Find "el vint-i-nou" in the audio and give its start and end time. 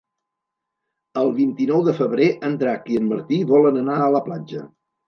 1.23-1.85